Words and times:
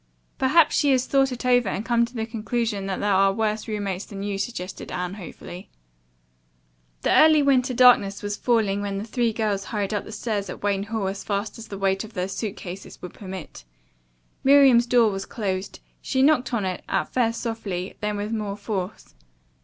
"Perhaps 0.39 0.75
she 0.75 0.91
has 0.93 1.05
thought 1.05 1.31
it 1.31 1.45
over 1.45 1.69
and 1.69 1.85
come 1.85 2.05
to 2.05 2.15
the 2.15 2.25
conclusion 2.25 2.87
that 2.87 2.99
there 3.01 3.13
are 3.13 3.31
worse 3.31 3.67
roommates 3.67 4.03
than 4.03 4.23
you," 4.23 4.39
suggested 4.39 4.91
Anne 4.91 5.13
hopefully. 5.13 5.69
The 7.03 7.11
early 7.11 7.43
winter 7.43 7.75
darkness 7.75 8.23
was 8.23 8.35
falling 8.35 8.81
when 8.81 8.97
the 8.97 9.03
three 9.03 9.31
girls 9.31 9.65
hurried 9.65 9.93
up 9.93 10.03
the 10.03 10.11
stairs 10.11 10.49
at 10.49 10.63
Wayne 10.63 10.85
Hall 10.85 11.05
as 11.07 11.23
fast 11.23 11.59
as 11.59 11.67
the 11.67 11.77
weight 11.77 12.03
of 12.03 12.13
their 12.15 12.27
suit 12.27 12.57
cases 12.57 12.99
would 13.03 13.13
permit. 13.13 13.63
Miriam's 14.43 14.87
door 14.87 15.11
was 15.11 15.27
closed. 15.27 15.79
She 16.01 16.23
knocked 16.23 16.51
on 16.51 16.65
it, 16.65 16.81
at 16.89 17.13
first 17.13 17.39
softly, 17.39 17.95
then 18.01 18.17
with 18.17 18.31
more 18.31 18.57
force. 18.57 19.13